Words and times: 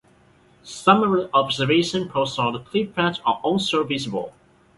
Some 0.63 1.03
of 1.03 1.11
the 1.11 1.29
observation 1.31 2.09
posts 2.09 2.39
on 2.39 2.53
the 2.53 2.59
cliff 2.61 2.97
edge 2.97 3.19
are 3.23 3.39
also 3.43 3.83
visible. 3.83 4.33